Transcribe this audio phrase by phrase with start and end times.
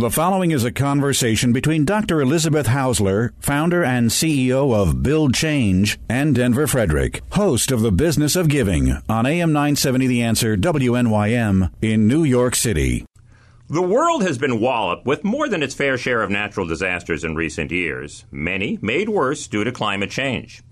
[0.00, 2.20] The following is a conversation between Dr.
[2.20, 8.36] Elizabeth Hausler, founder and CEO of Build Change, and Denver Frederick, host of The Business
[8.36, 13.06] of Giving on AM 970 The Answer WNYM in New York City.
[13.68, 17.34] The world has been walloped with more than its fair share of natural disasters in
[17.34, 20.62] recent years, many made worse due to climate change.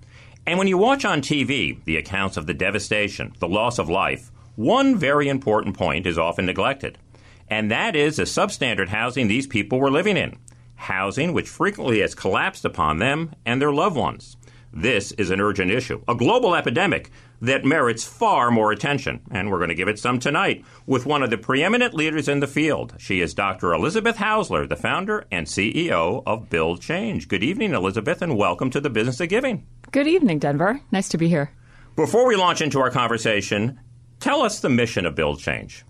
[0.47, 4.31] And when you watch on TV the accounts of the devastation, the loss of life,
[4.55, 6.97] one very important point is often neglected
[7.49, 10.39] and that is the substandard housing these people were living in,
[10.75, 14.37] housing which frequently has collapsed upon them and their loved ones.
[14.73, 19.59] This is an urgent issue, a global epidemic that merits far more attention, and we're
[19.59, 22.95] going to give it some tonight with one of the preeminent leaders in the field.
[22.99, 23.73] She is Dr.
[23.73, 27.29] Elizabeth Hausler, the founder and CEO of Build Change.
[27.29, 29.67] Good evening, Elizabeth, and welcome to the Business of Giving.
[29.93, 30.81] Good evening, Denver.
[30.93, 31.51] Nice to be here.
[31.95, 33.81] Before we launch into our conversation,
[34.21, 35.85] tell us the mission of Build Change.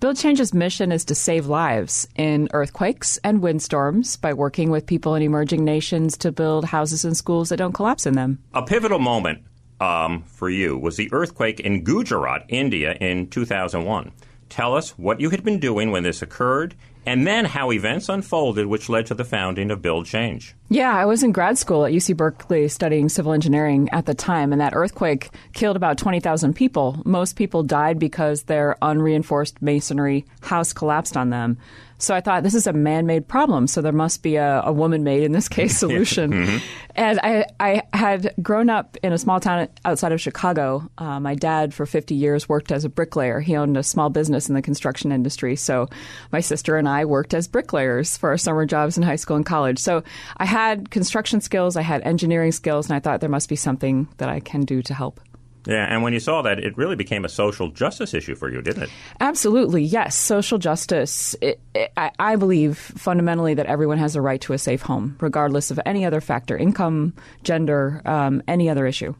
[0.00, 5.14] Build Change's mission is to save lives in earthquakes and windstorms by working with people
[5.14, 8.38] in emerging nations to build houses and schools that don't collapse in them.
[8.54, 9.42] A pivotal moment
[9.78, 14.10] um, for you was the earthquake in Gujarat, India, in 2001.
[14.48, 16.74] Tell us what you had been doing when this occurred
[17.06, 20.54] and then how events unfolded which led to the founding of Build Change.
[20.68, 24.52] Yeah, I was in grad school at UC Berkeley studying civil engineering at the time,
[24.52, 27.02] and that earthquake killed about 20,000 people.
[27.04, 31.58] Most people died because their unreinforced masonry house collapsed on them.
[32.00, 35.22] So I thought this is a man-made problem, so there must be a, a woman-made,
[35.22, 36.32] in this case, solution.
[36.32, 36.58] mm-hmm.
[36.96, 40.90] And I, I had grown up in a small town outside of Chicago.
[40.98, 43.40] Uh, my dad, for 50 years, worked as a bricklayer.
[43.40, 45.56] He owned a small business in the construction industry.
[45.56, 45.88] So
[46.32, 49.46] my sister and I worked as bricklayers for our summer jobs in high school and
[49.46, 49.78] college.
[49.78, 50.02] So
[50.38, 54.08] I had construction skills, I had engineering skills, and I thought there must be something
[54.16, 55.20] that I can do to help.
[55.66, 58.62] Yeah, and when you saw that, it really became a social justice issue for you,
[58.62, 58.90] didn't it?
[59.20, 60.16] Absolutely, yes.
[60.16, 61.36] Social justice.
[61.40, 65.16] It, it, I, I, believe fundamentally that everyone has a right to a safe home,
[65.20, 69.14] regardless of any other factor income, gender, um, any other issue.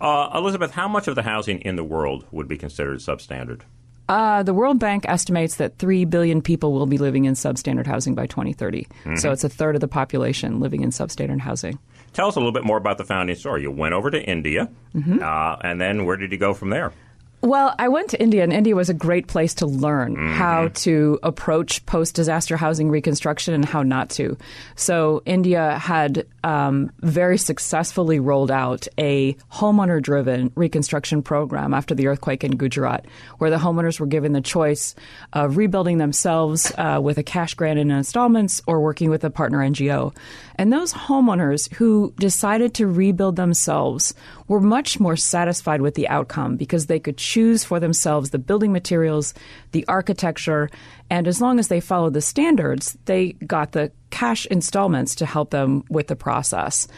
[0.00, 3.62] Uh, Elizabeth, how much of the housing in the world would be considered substandard?
[4.10, 8.16] Uh, the World Bank estimates that 3 billion people will be living in substandard housing
[8.16, 8.82] by 2030.
[8.82, 9.14] Mm-hmm.
[9.16, 11.78] So it's a third of the population living in substandard housing.
[12.12, 13.62] Tell us a little bit more about the founding story.
[13.62, 15.20] You went over to India, mm-hmm.
[15.22, 16.92] uh, and then where did you go from there?
[17.42, 20.34] Well, I went to India, and India was a great place to learn mm-hmm.
[20.34, 24.36] how to approach post disaster housing reconstruction and how not to.
[24.76, 32.08] So, India had um, very successfully rolled out a homeowner driven reconstruction program after the
[32.08, 33.06] earthquake in Gujarat,
[33.38, 34.94] where the homeowners were given the choice
[35.32, 39.58] of rebuilding themselves uh, with a cash grant in installments or working with a partner
[39.58, 40.14] NGO.
[40.56, 44.12] And those homeowners who decided to rebuild themselves
[44.46, 48.72] were much more satisfied with the outcome because they could choose for themselves the building
[48.72, 49.34] materials,
[49.70, 50.68] the architecture,
[51.10, 55.50] and as long as they followed the standards, they got the cash installments to help
[55.50, 56.88] them with the process.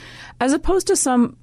[0.40, 1.36] As opposed to some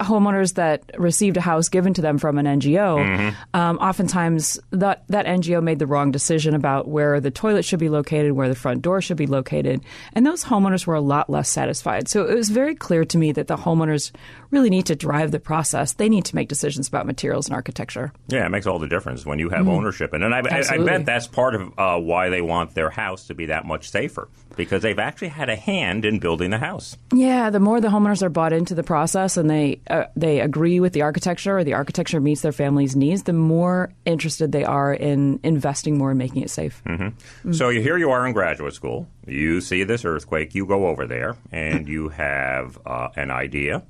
[0.00, 3.36] homeowners that received a house given to them from an NGO, mm-hmm.
[3.54, 7.88] um, oftentimes that that NGO made the wrong decision about where the toilet should be
[7.88, 11.48] located, where the front door should be located, and those homeowners were a lot less
[11.48, 12.08] satisfied.
[12.08, 14.12] So it was very clear to me that the homeowners
[14.50, 15.94] really need to drive the process.
[15.94, 18.12] They need to make decisions about materials and architecture.
[18.28, 19.70] Yeah, it makes all the difference when you have mm-hmm.
[19.70, 22.90] ownership, and, and I, I, I, bet that's part of uh, why they want their
[22.90, 26.58] house to be that much safer because they've actually had a hand in building the
[26.58, 26.96] house.
[27.12, 30.80] Yeah, the more the homeowners are bought into the process and they uh, they agree
[30.80, 34.92] with the architecture or the architecture meets their family's needs, the more interested they are
[34.92, 36.82] in investing more and making it safe.
[36.86, 37.02] Mm-hmm.
[37.02, 37.52] Mm-hmm.
[37.52, 39.06] So here you are in graduate school.
[39.26, 40.54] You see this earthquake.
[40.54, 43.82] You go over there and you have uh, an idea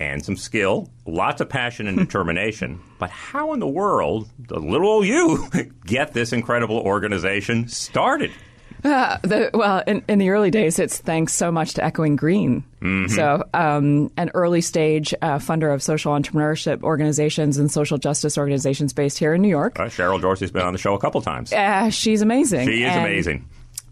[0.00, 2.80] and some skill, lots of passion and determination.
[2.98, 5.48] But how in the world, the little old you,
[5.84, 8.32] get this incredible organization started?
[8.84, 12.64] Uh, the, well, in, in, the early days, it's thanks so much to Echoing Green.
[12.80, 13.14] Mm-hmm.
[13.14, 18.92] So, um, an early stage uh, funder of social entrepreneurship organizations and social justice organizations
[18.92, 19.78] based here in New York.
[19.78, 21.52] Uh, Cheryl Dorsey's been on the show a couple times.
[21.52, 22.68] Uh, she's amazing.
[22.68, 23.48] She is and amazing.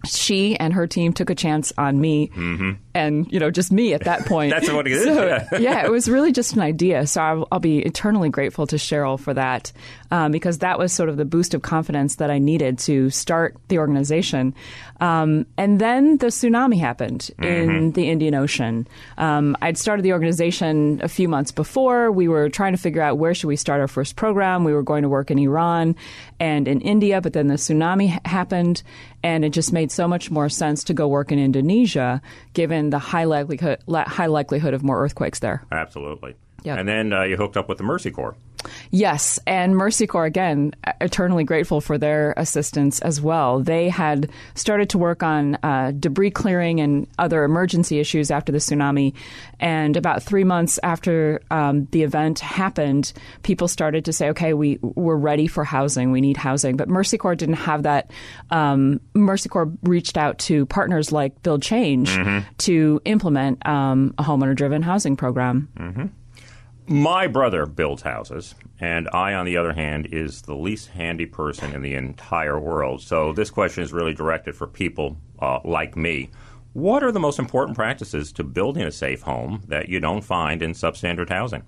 [0.07, 2.73] She and her team took a chance on me, mm-hmm.
[2.99, 4.53] And you know just me at that point.
[4.53, 5.05] That's what it is.
[5.05, 5.49] So, yeah.
[5.59, 7.07] yeah, it was really just an idea.
[7.07, 9.73] So I'll, I'll be eternally grateful to Cheryl for that
[10.11, 13.57] um, because that was sort of the boost of confidence that I needed to start
[13.69, 14.55] the organization.
[15.01, 18.89] Um, and then the tsunami happened in the Indian Ocean.
[19.17, 22.11] Um, I'd started the organization a few months before.
[22.11, 24.65] We were trying to figure out where should we start our first program.
[24.65, 25.95] We were going to work in Iran
[26.41, 28.83] and in India, but then the tsunami ha- happened,
[29.23, 32.21] and it just made so much more sense to go work in Indonesia,
[32.55, 35.65] given the high likelihood high likelihood of more earthquakes there.
[35.73, 36.35] Absolutely.
[36.65, 36.79] Yep.
[36.79, 38.37] And then uh, you hooked up with the Mercy Corps.
[38.91, 43.61] Yes, and Mercy Corps again, eternally grateful for their assistance as well.
[43.61, 48.59] They had started to work on uh, debris clearing and other emergency issues after the
[48.59, 49.15] tsunami,
[49.61, 53.13] and about three months after um, the event happened,
[53.43, 56.11] people started to say, "Okay, we we're ready for housing.
[56.11, 58.11] We need housing." But Mercy Corps didn't have that.
[58.51, 62.09] Um, Mercy Corps reached out to partners like Build Change
[62.59, 65.69] to implement um, a homeowner-driven housing program.
[66.89, 71.75] My brother builds houses, and I, on the other hand, is the least handy person
[71.75, 73.03] in the entire world.
[73.03, 76.31] So this question is really directed for people uh, like me.
[76.73, 80.63] What are the most important practices to building a safe home that you don't find
[80.63, 81.63] in substandard housing?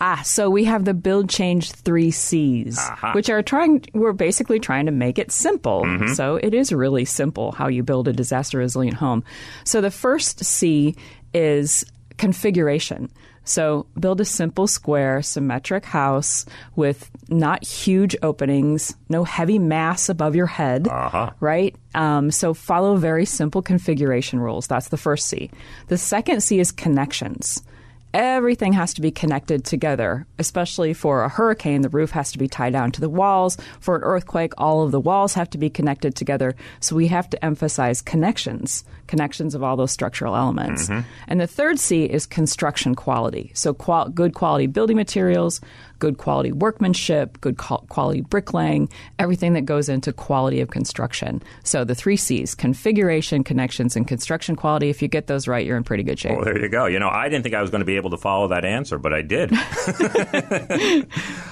[0.00, 3.12] Ah, so we have the build change three C's, Aha.
[3.12, 3.84] which are trying.
[3.92, 5.84] We're basically trying to make it simple.
[6.14, 9.24] So it is really simple how you build a disaster resilient home.
[9.64, 10.94] So the first C
[11.32, 11.84] is
[12.18, 13.10] configuration.
[13.50, 20.36] So build a simple, square, symmetric house with not huge openings, no heavy mass above
[20.36, 20.86] your head,
[21.40, 21.74] right?
[21.96, 24.68] Um, so follow very simple configuration rules.
[24.68, 25.50] That's the first C.
[25.88, 27.62] The second C is connections
[28.12, 31.82] everything has to be connected together, especially for a hurricane.
[31.82, 33.56] The roof has to be tied down to the walls.
[33.80, 36.54] For an earthquake, all of the walls have to be connected together.
[36.80, 40.88] So we have to emphasize connections, connections of all those structural elements.
[40.88, 41.08] Mm-hmm.
[41.28, 43.52] And the third C is construction quality.
[43.54, 45.60] So qual- good quality building materials,
[46.00, 48.88] good quality workmanship, good quality bricklaying,
[49.18, 51.40] everything that goes into quality of construction.
[51.62, 54.90] So the three C's configuration, connections, and construction quality.
[54.90, 56.32] If you get those right, you're in pretty good shape.
[56.32, 56.86] Well, there you go.
[56.86, 58.98] You know, I didn't think I was going to be able to follow that answer,
[58.98, 59.52] but I did.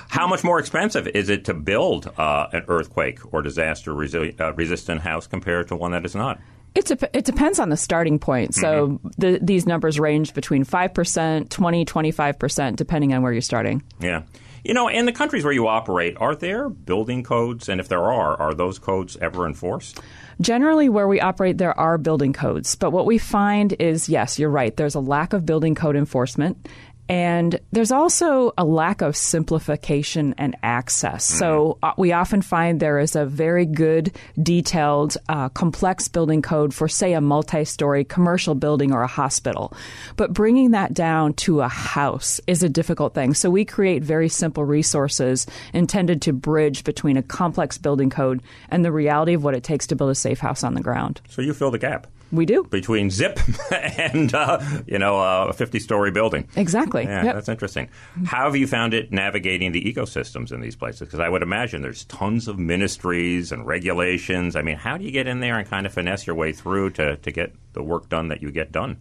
[0.08, 4.52] How much more expensive is it to build uh, an earthquake or disaster resi- uh,
[4.54, 6.40] resistant house compared to one that is not?
[6.74, 8.54] It, dep- it depends on the starting point.
[8.54, 9.08] So mm-hmm.
[9.18, 13.82] the, these numbers range between 5%, 20, 25%, depending on where you're starting.
[14.00, 14.22] Yeah.
[14.64, 17.68] You know, in the countries where you operate, are there building codes?
[17.68, 20.00] And if there are, are those codes ever enforced?
[20.40, 22.74] Generally, where we operate, there are building codes.
[22.76, 26.68] But what we find is yes, you're right, there's a lack of building code enforcement.
[27.08, 31.24] And there's also a lack of simplification and access.
[31.24, 36.74] So uh, we often find there is a very good, detailed, uh, complex building code
[36.74, 39.72] for, say, a multi story commercial building or a hospital.
[40.16, 43.32] But bringing that down to a house is a difficult thing.
[43.32, 48.84] So we create very simple resources intended to bridge between a complex building code and
[48.84, 51.20] the reality of what it takes to build a safe house on the ground.
[51.28, 52.64] So you fill the gap We do.
[52.64, 53.38] between zip
[53.72, 56.46] and, uh, you know, uh, a 50 story building.
[56.56, 57.04] Exactly.
[57.04, 57.34] Yeah, Yep.
[57.34, 57.88] that's interesting.
[58.26, 61.00] How have you found it navigating the ecosystems in these places?
[61.00, 64.56] Because I would imagine there's tons of ministries and regulations.
[64.56, 66.90] I mean, how do you get in there and kind of finesse your way through
[66.90, 68.98] to, to get the work done that you get done?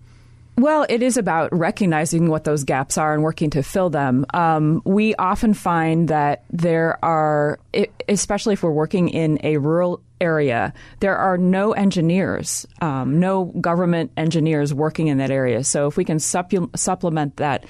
[0.60, 4.26] Well, it is about recognizing what those gaps are and working to fill them.
[4.34, 7.60] Um, we often find that there are,
[8.10, 14.12] especially if we're working in a rural area, there are no engineers, um, no government
[14.18, 15.64] engineers working in that area.
[15.64, 17.66] So if we can supple- supplement that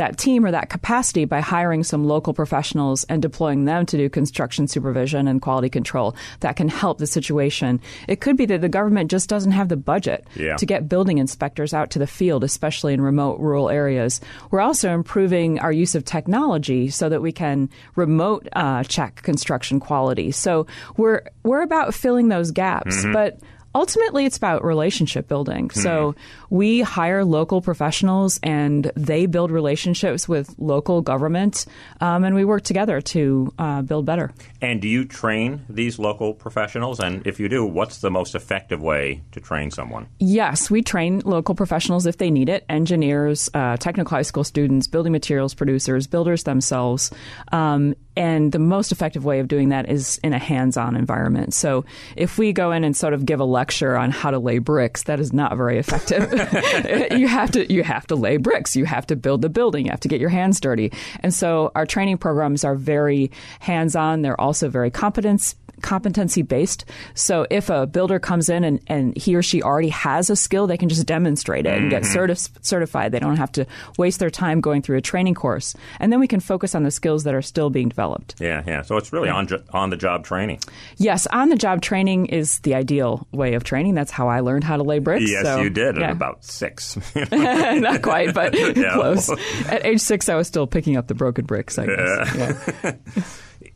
[0.00, 4.08] that team or that capacity by hiring some local professionals and deploying them to do
[4.08, 7.80] construction supervision and quality control that can help the situation.
[8.08, 10.56] It could be that the government just doesn't have the budget Yeah.
[10.56, 14.20] to get building inspectors out to the field, especially in remote rural areas.
[14.50, 19.80] We're also improving our use of technology so that we can remote uh, check construction
[19.80, 20.30] quality.
[20.30, 20.66] So
[20.96, 23.38] we're we're about filling those gaps, but.
[23.74, 25.70] Ultimately, it's about relationship building.
[25.70, 26.14] So
[26.50, 31.66] we hire local professionals and they build relationships with local government,
[32.00, 34.32] um, and we work together to uh, build better.
[34.60, 36.98] And do you train these local professionals?
[36.98, 40.08] And if you do, what's the most effective way to train someone?
[40.18, 44.88] Yes, we train local professionals if they need it engineers, uh, technical high school students,
[44.88, 47.10] building materials producers, builders themselves.
[47.52, 51.54] Um, and the most effective way of doing that is in a hands-on environment.
[51.54, 51.86] So
[52.16, 55.04] if we go in and sort of give a lecture on how to lay bricks,
[55.04, 56.30] that is not very effective.
[57.18, 58.76] you have to you have to lay bricks.
[58.76, 59.86] You have to build the building.
[59.86, 60.92] You have to get your hands dirty.
[61.20, 64.20] And so our training programs are very hands-on.
[64.20, 66.84] They're also very competence competency based.
[67.14, 70.66] So if a builder comes in and, and he or she already has a skill,
[70.66, 72.34] they can just demonstrate it and get Mm-hmm.
[72.62, 73.12] certified.
[73.12, 75.74] They don't have to waste their time going through a training course.
[75.98, 78.09] And then we can focus on the skills that are still being developed.
[78.38, 78.82] Yeah, yeah.
[78.82, 80.60] So it's really on jo- on the job training.
[80.96, 83.94] Yes, on the job training is the ideal way of training.
[83.94, 85.30] That's how I learned how to lay bricks.
[85.30, 86.04] Yes, so, you did yeah.
[86.04, 86.96] at about six.
[87.32, 88.94] Not quite, but Yeah.
[88.94, 89.30] close.
[89.66, 92.72] At age six, I was still picking up the broken bricks, I guess.
[92.82, 92.94] Yeah.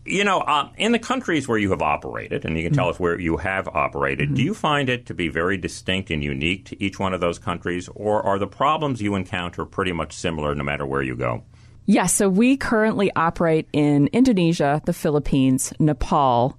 [0.05, 2.99] you know, uh, in the countries where you have operated, and you can tell us
[3.01, 6.83] where you have operated, do you find it to be very distinct and unique to
[6.83, 10.65] each one of those countries, or are the problems you encounter pretty much similar no
[10.65, 11.43] matter where you go?
[11.87, 16.59] Yes, so we currently operate in Indonesia, the Philippines, Nepal,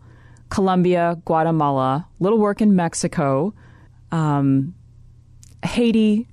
[0.49, 3.53] Colombia, Guatemala, little work in Mexico,
[4.11, 4.75] um,
[5.63, 6.27] Haiti,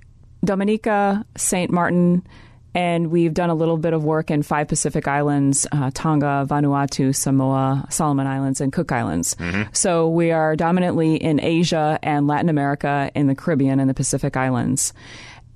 [0.45, 1.71] Dominica, St.
[1.71, 2.27] Martin,
[2.75, 7.15] and we've done a little bit of work in five Pacific Islands uh, Tonga, Vanuatu,
[7.15, 9.37] Samoa, Solomon Islands, and Cook Islands.
[9.73, 14.37] So we are dominantly in Asia and Latin America, in the Caribbean, and the Pacific
[14.37, 14.93] Islands.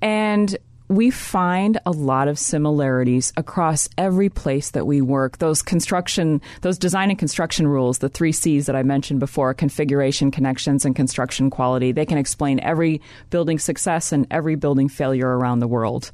[0.01, 0.55] And
[0.89, 5.37] we find a lot of similarities across every place that we work.
[5.37, 10.31] Those construction, those design and construction rules, the three C's that I mentioned before configuration,
[10.31, 15.59] connections, and construction quality they can explain every building success and every building failure around
[15.59, 16.11] the world.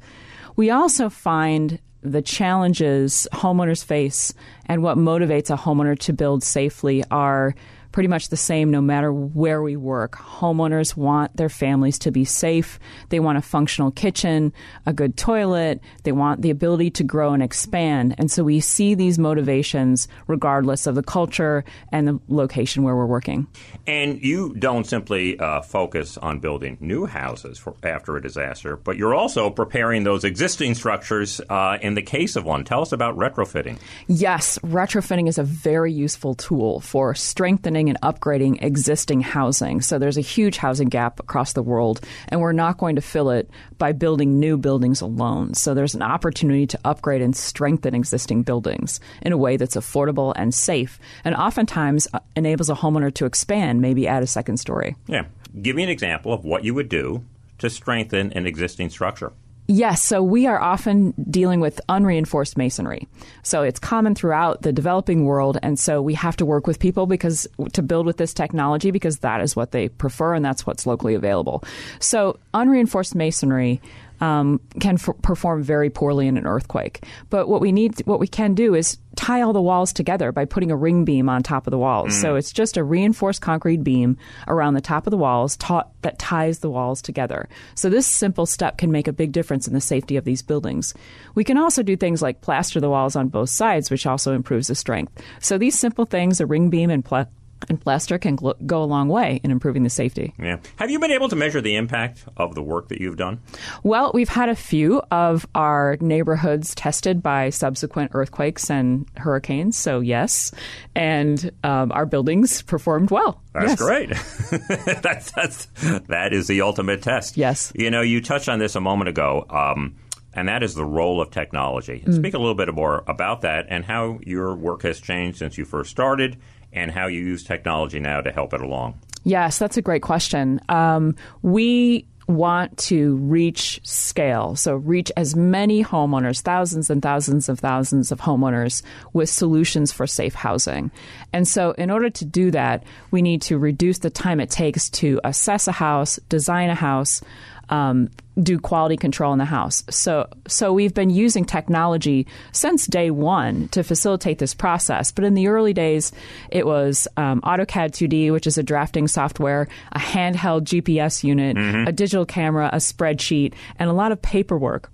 [0.56, 4.34] We also find the challenges homeowners face
[4.66, 7.54] and what motivates a homeowner to build safely are
[7.94, 10.16] pretty much the same no matter where we work.
[10.16, 12.80] Homeowners want their families to be safe.
[13.10, 14.52] They want a functional kitchen,
[14.84, 15.80] a good toilet.
[16.02, 18.16] They want the ability to grow and expand.
[18.18, 23.06] And so we see these motivations regardless of the culture and the location where we're
[23.06, 23.46] working.
[23.86, 28.96] And you don't simply uh, focus on building new houses for, after a disaster, but
[28.96, 32.64] you're also preparing those existing structures uh, in the case of one.
[32.64, 33.78] Tell us about retrofitting.
[34.08, 39.80] Yes, retrofitting is a very useful tool for strengthening and upgrading existing housing.
[39.80, 43.30] So there's a huge housing gap across the world, and we're not going to fill
[43.30, 45.54] it by building new buildings alone.
[45.54, 50.32] So there's an opportunity to upgrade and strengthen existing buildings in a way that's affordable
[50.36, 54.96] and safe, and oftentimes uh, enables a homeowner to expand, maybe add a second story.
[55.06, 55.24] Yeah.
[55.60, 57.24] Give me an example of what you would do
[57.58, 59.32] to strengthen an existing structure.
[59.66, 63.08] Yes, so we are often dealing with unreinforced masonry.
[63.42, 67.06] So it's common throughout the developing world, and so we have to work with people
[67.06, 70.86] because to build with this technology because that is what they prefer and that's what's
[70.86, 71.64] locally available.
[71.98, 73.80] So unreinforced masonry
[74.20, 77.04] um, can f- perform very poorly in an earthquake.
[77.30, 80.44] But what we need, what we can do is tie all the walls together by
[80.44, 82.18] putting a ring beam on top of the walls.
[82.18, 82.38] So mm.
[82.38, 84.16] it's just a reinforced concrete beam
[84.48, 87.48] around the top of the walls ta- that ties the walls together.
[87.74, 90.94] So this simple step can make a big difference in the safety of these buildings.
[91.34, 94.68] We can also do things like plaster the walls on both sides, which also improves
[94.68, 95.22] the strength.
[95.40, 97.26] So these simple things, a ring beam and pla-
[97.68, 100.34] and plaster can gl- go a long way in improving the safety.
[100.38, 100.58] Yeah.
[100.76, 103.40] Have you been able to measure the impact of the work that you've done?
[103.82, 110.00] Well, we've had a few of our neighborhoods tested by subsequent earthquakes and hurricanes, so
[110.00, 110.52] yes.
[110.94, 113.40] And um, our buildings performed well.
[113.54, 113.82] That's Yes.
[113.82, 114.08] great.
[115.02, 115.66] that's, that's,
[116.08, 117.36] that is the ultimate test.
[117.36, 117.72] Yes.
[117.74, 119.96] You know, you touched on this a moment ago, um,
[120.34, 122.02] and that is the role of technology.
[122.04, 122.14] Mm.
[122.16, 125.64] Speak a little bit more about that and how your work has changed since you
[125.64, 126.36] first started
[126.74, 128.98] and how you use technology now to help it along.
[129.24, 130.60] Yes, that's a great question.
[130.68, 137.58] Um, we want to reach scale, so reach as many homeowners, thousands and thousands of
[137.58, 140.90] thousands of homeowners with solutions for safe housing.
[141.32, 144.88] And so, in order to do that, we need to reduce the time it takes
[144.90, 147.20] to assess a house, design a house.
[147.68, 148.10] Um,
[148.42, 149.84] do quality control in the house.
[149.90, 155.12] So, so we've been using technology since day one to facilitate this process.
[155.12, 156.10] But in the early days,
[156.50, 161.56] it was um, AutoCAD 2D, which is a drafting software, a handheld GPS unit,
[161.88, 164.90] a digital camera, a spreadsheet, and a lot of paperwork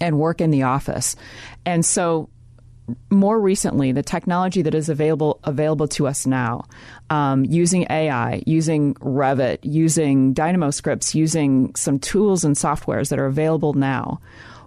[0.00, 1.16] and work in the office.
[1.64, 2.28] And so
[3.10, 6.64] more recently, the technology that is available available to us now,
[7.10, 13.26] um, using AI, using Revit, using Dynamo scripts, using some tools and softwares that are
[13.26, 14.20] available now,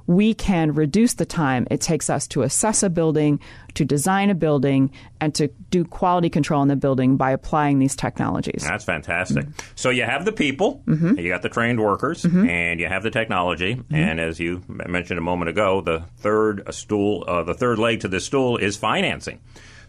[0.10, 3.40] we can reduce the time it takes us to assess a building,
[3.76, 4.90] to design a building,
[5.22, 8.66] and to do quality control in the building by applying these technologies.
[8.68, 9.46] That's fantastic.
[9.46, 9.68] Mm-hmm.
[9.76, 11.20] So you have the people, mm-hmm.
[11.20, 12.50] you got the trained workers, mm-hmm.
[12.50, 13.76] and you have the technology.
[13.76, 13.96] Mm-hmm.
[13.96, 18.08] And as you mentioned a moment ago, the third stool, uh, the third leg to
[18.08, 19.40] this stool is financing.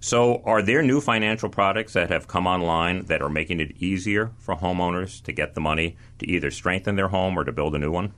[0.03, 4.33] So, are there new financial products that have come online that are making it easier
[4.39, 7.79] for homeowners to get the money to either strengthen their home or to build a
[7.79, 8.15] new one?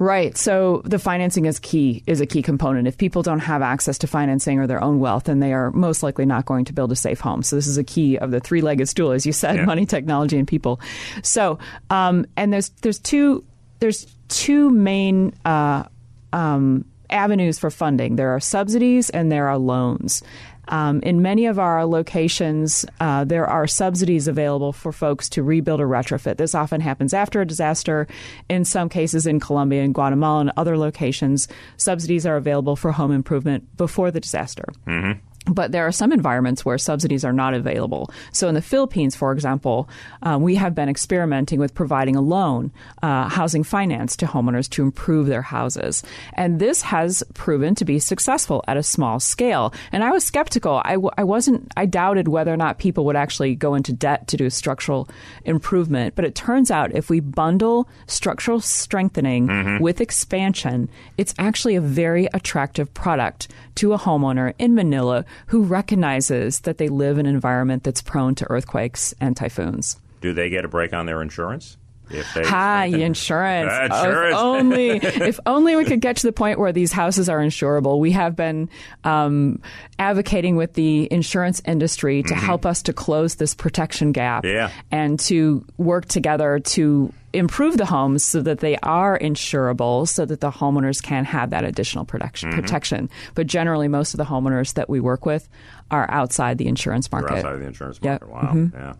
[0.00, 0.34] Right.
[0.34, 2.88] So the financing is key is a key component.
[2.88, 6.02] If people don't have access to financing or their own wealth, then they are most
[6.02, 7.42] likely not going to build a safe home.
[7.42, 9.66] So this is a key of the three-legged stool, as you said: yeah.
[9.66, 10.80] money, technology, and people.
[11.22, 11.58] So,
[11.90, 13.44] um, and there's there's two
[13.80, 15.34] there's two main.
[15.44, 15.84] Uh,
[16.32, 18.16] um, avenues for funding.
[18.16, 20.22] There are subsidies and there are loans.
[20.68, 25.80] Um, in many of our locations, uh, there are subsidies available for folks to rebuild
[25.80, 26.36] or retrofit.
[26.36, 28.06] This often happens after a disaster.
[28.48, 33.12] In some cases, in Colombia and Guatemala and other locations, subsidies are available for home
[33.12, 34.64] improvement before the disaster.
[34.86, 35.18] Mm-hmm.
[35.46, 38.10] But there are some environments where subsidies are not available.
[38.30, 39.88] So in the Philippines, for example,
[40.22, 42.70] uh, we have been experimenting with providing a loan,
[43.02, 46.02] uh, housing finance to homeowners to improve their houses.
[46.34, 49.72] And this has proven to be successful at a small scale.
[49.92, 50.82] And I was skeptical.
[50.84, 54.28] I w- I wasn't, I doubted whether or not people would actually go into debt
[54.28, 55.08] to do structural
[55.44, 56.14] improvement.
[56.16, 59.82] But it turns out if we bundle structural strengthening mm-hmm.
[59.82, 66.60] with expansion, it's actually a very attractive product to a homeowner in Manila who recognizes
[66.60, 69.98] that they live in an environment that's prone to earthquakes and typhoons.
[70.20, 71.76] Do they get a break on their insurance?
[72.10, 73.72] If they, Hi, insurance.
[73.72, 74.34] Uh, insurance.
[74.34, 74.90] if only,
[75.28, 78.00] if only we could get to the point where these houses are insurable.
[78.00, 78.68] We have been
[79.04, 79.62] um,
[79.98, 82.44] advocating with the insurance industry to mm-hmm.
[82.44, 84.70] help us to close this protection gap yeah.
[84.90, 90.40] and to work together to improve the homes so that they are insurable so that
[90.40, 92.60] the homeowners can have that additional protection mm-hmm.
[92.60, 95.48] protection but generally most of the homeowners that we work with
[95.90, 98.32] are outside the insurance market outside the insurance market yep.
[98.32, 98.76] wow mm-hmm.
[98.76, 98.94] yeah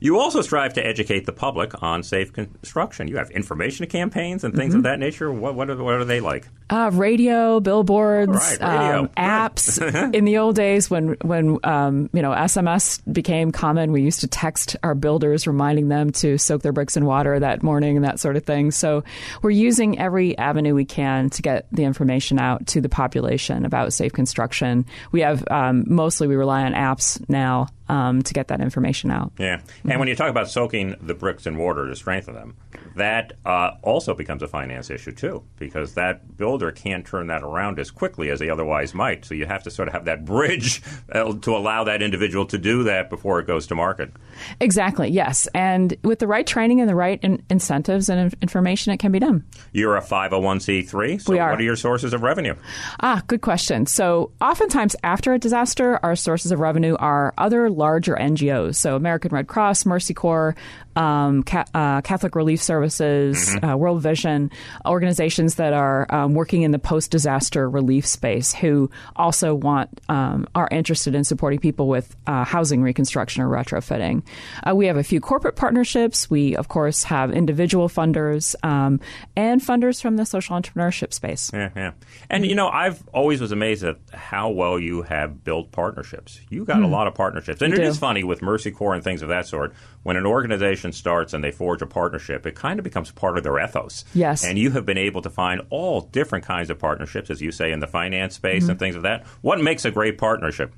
[0.00, 3.08] you also strive to educate the public on safe construction.
[3.08, 4.78] You have information campaigns and things mm-hmm.
[4.78, 5.32] of that nature.
[5.32, 6.46] What, what, are, what are they like?
[6.68, 9.00] Uh, radio, billboards, right, radio.
[9.00, 10.12] Um, apps.
[10.14, 14.26] In the old days, when when um, you know SMS became common, we used to
[14.26, 18.18] text our builders, reminding them to soak their bricks in water that morning and that
[18.18, 18.72] sort of thing.
[18.72, 19.04] So
[19.42, 23.92] we're using every avenue we can to get the information out to the population about
[23.92, 24.86] safe construction.
[25.12, 29.32] We have um, mostly we rely on apps now um, to get that information out.
[29.38, 32.56] Yeah, and when you talk about soaking the bricks in water to strengthen them,
[32.96, 37.78] that uh, also becomes a finance issue too, because that builder can't turn that around
[37.78, 39.24] as quickly as they otherwise might.
[39.24, 42.58] So you have to sort of have that bridge uh, to allow that individual to
[42.58, 44.12] do that before it goes to market.
[44.60, 45.08] Exactly.
[45.08, 49.12] Yes, and with the right training and the right in- incentives and information, it can
[49.12, 49.44] be done.
[49.72, 51.20] You're a 501c3.
[51.20, 51.50] So we are.
[51.50, 52.54] What are your sources of revenue?
[53.00, 53.86] Ah, good question.
[53.86, 58.76] So oftentimes after a disaster, our sources of revenue are other larger NGOs.
[58.76, 60.54] So American Red Cross, Mercy Corps,
[60.96, 63.64] um, Ca- uh, Catholic Relief Services, mm-hmm.
[63.64, 64.50] uh, World Vision,
[64.86, 70.46] organizations that are um, working in the post disaster relief space who also want um,
[70.54, 74.22] are interested in supporting people with uh, housing reconstruction or retrofitting.
[74.66, 76.30] Uh, we have a few corporate partnerships.
[76.30, 79.00] We of course have individual funders um,
[79.36, 81.50] and funders from the social entrepreneurship space.
[81.52, 81.92] Yeah, yeah.
[82.30, 86.40] And you know, I've always was amazed at how well you have built partnerships.
[86.48, 86.84] You got mm.
[86.84, 86.92] a hmm.
[86.92, 89.74] lot of partnerships, and it is funny with Mercy Corps and things of that sort.
[90.02, 93.36] When an organization organization starts and they forge a partnership, it kind of becomes part
[93.36, 94.04] of their ethos.
[94.14, 94.44] Yes.
[94.44, 97.72] And you have been able to find all different kinds of partnerships, as you say,
[97.72, 98.70] in the finance space mm-hmm.
[98.70, 99.26] and things of like that.
[99.42, 100.72] What makes a great partnership?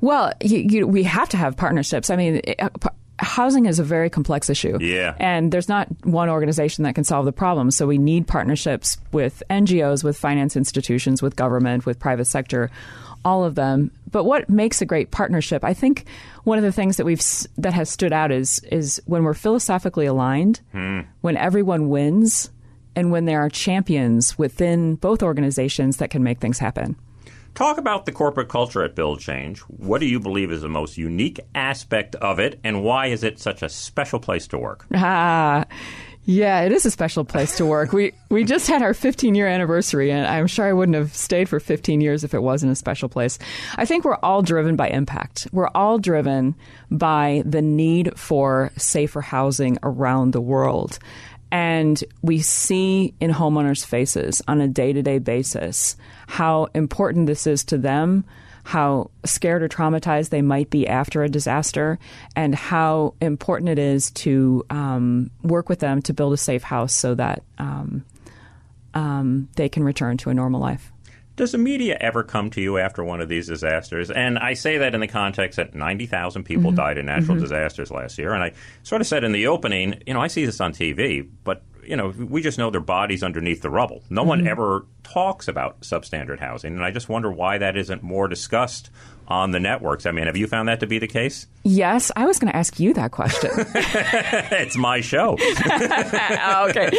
[0.00, 2.10] Well, you, you, we have to have partnerships.
[2.10, 2.68] I mean, uh,
[3.18, 4.78] housing is a very complex issue.
[4.80, 5.14] Yeah.
[5.18, 7.70] And there's not one organization that can solve the problem.
[7.70, 12.70] So we need partnerships with NGOs, with finance institutions, with government, with private sector,
[13.24, 13.90] all of them.
[14.10, 15.64] But what makes a great partnership?
[15.64, 16.06] I think
[16.44, 17.22] one of the things that we've
[17.58, 21.00] that has stood out is is when we're philosophically aligned, hmm.
[21.20, 22.50] when everyone wins,
[22.96, 26.96] and when there are champions within both organizations that can make things happen.
[27.54, 29.60] Talk about the corporate culture at Build Change.
[29.62, 33.40] What do you believe is the most unique aspect of it, and why is it
[33.40, 34.86] such a special place to work?
[34.94, 35.64] Ah.
[36.26, 37.92] Yeah, it is a special place to work.
[37.92, 41.48] We we just had our 15 year anniversary, and I'm sure I wouldn't have stayed
[41.48, 43.38] for 15 years if it wasn't a special place.
[43.76, 45.48] I think we're all driven by impact.
[45.50, 46.54] We're all driven
[46.90, 50.98] by the need for safer housing around the world.
[51.52, 55.96] And we see in homeowners' faces on a day to day basis
[56.28, 58.24] how important this is to them,
[58.70, 61.98] how scared or traumatized they might be after a disaster,
[62.36, 66.92] and how important it is to um, work with them to build a safe house
[66.92, 68.04] so that um,
[68.94, 70.92] um, they can return to a normal life.
[71.34, 74.08] Does the media ever come to you after one of these disasters?
[74.08, 76.76] And I say that in the context that 90,000 people mm-hmm.
[76.76, 77.42] died in natural mm-hmm.
[77.42, 78.34] disasters last year.
[78.34, 78.52] And I
[78.84, 81.96] sort of said in the opening, you know, I see this on TV, but you
[81.96, 84.04] know, we just know their bodies underneath the rubble.
[84.08, 84.28] No mm-hmm.
[84.28, 88.90] one ever talks about substandard housing, and I just wonder why that isn't more discussed
[89.26, 90.06] on the networks.
[90.06, 91.46] I mean, have you found that to be the case?
[91.64, 93.50] Yes, I was going to ask you that question.
[93.54, 95.32] it's my show.
[95.34, 96.90] okay.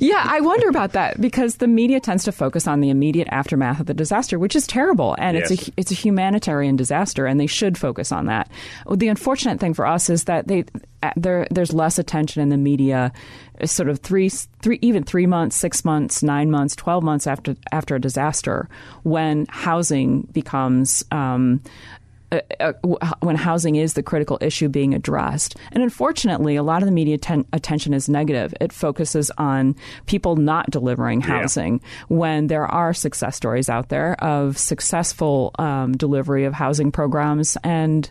[0.00, 3.80] Yeah, I wonder about that because the media tends to focus on the immediate aftermath
[3.80, 5.50] of the disaster, which is terrible, and yes.
[5.50, 8.50] it's a it's a humanitarian disaster, and they should focus on that.
[8.90, 10.64] The unfortunate thing for us is that they
[11.16, 13.12] there there's less attention in the media
[13.64, 17.94] sort of three, three, even three months, six months, nine months, twelve months after after
[17.94, 18.68] a disaster,
[19.02, 21.60] when housing becomes um,
[22.32, 22.72] uh, uh,
[23.20, 25.56] when housing is the critical issue being addressed.
[25.72, 28.54] And unfortunately, a lot of the media ten- attention is negative.
[28.60, 29.74] It focuses on
[30.06, 32.16] people not delivering housing yeah.
[32.16, 38.08] when there are success stories out there of successful um, delivery of housing programs and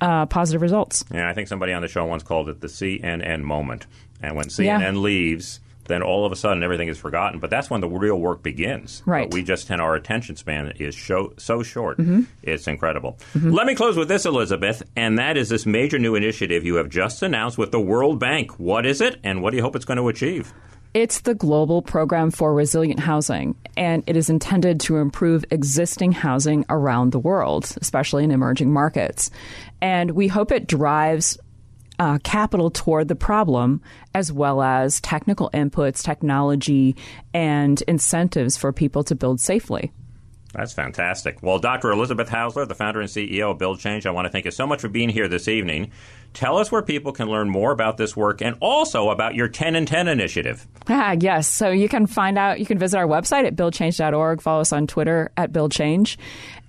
[0.00, 1.04] uh, positive results.
[1.12, 3.86] Yeah, I think somebody on the show once called it the CNN moment.
[4.22, 4.90] And when CNN yeah.
[4.90, 7.40] leaves, then all of a sudden everything is forgotten.
[7.40, 9.02] But that's when the real work begins.
[9.04, 9.28] Right.
[9.28, 11.98] But we just tend our attention span is show, so short.
[11.98, 12.22] Mm-hmm.
[12.42, 13.18] It's incredible.
[13.34, 13.50] Mm-hmm.
[13.50, 16.88] Let me close with this, Elizabeth, and that is this major new initiative you have
[16.88, 18.58] just announced with the World Bank.
[18.58, 20.52] What is it, and what do you hope it's going to achieve?
[20.94, 26.64] It's the Global Program for Resilient Housing, and it is intended to improve existing housing
[26.70, 29.30] around the world, especially in emerging markets.
[29.82, 31.38] And we hope it drives
[31.98, 33.82] uh, capital toward the problem,
[34.14, 36.96] as well as technical inputs, technology,
[37.34, 39.92] and incentives for people to build safely.
[40.54, 41.42] That's fantastic.
[41.42, 41.90] Well, Dr.
[41.90, 44.66] Elizabeth Hausler, the founder and CEO of Build Change, I want to thank you so
[44.66, 45.92] much for being here this evening.
[46.34, 49.74] Tell us where people can learn more about this work and also about your 10
[49.74, 50.66] and 10 initiative.
[50.88, 51.48] Ah, yes.
[51.48, 54.86] So you can find out, you can visit our website at buildchange.org, follow us on
[54.86, 56.16] Twitter at buildchange.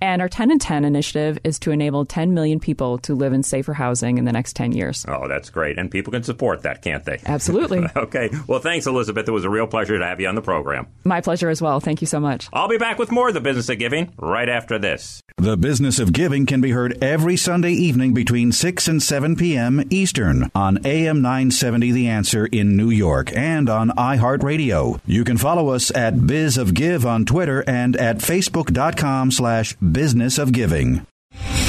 [0.02, 3.42] And our 10 and 10 initiative is to enable 10 million people to live in
[3.42, 5.04] safer housing in the next 10 years.
[5.06, 5.78] Oh, that's great.
[5.78, 7.20] And people can support that, can't they?
[7.26, 7.86] Absolutely.
[7.96, 8.30] okay.
[8.46, 9.28] Well, thanks, Elizabeth.
[9.28, 10.86] It was a real pleasure to have you on the program.
[11.04, 11.80] My pleasure as well.
[11.80, 12.48] Thank you so much.
[12.52, 15.20] I'll be back with more of The Business of Giving right after this.
[15.36, 19.49] The Business of Giving can be heard every Sunday evening between 6 and 7 p.m.
[19.90, 25.00] Eastern on AM 970 The Answer in New York and on iHeartRadio.
[25.06, 30.38] You can follow us at Biz of Give on Twitter and at Facebook.com slash Business
[30.38, 31.06] of Giving.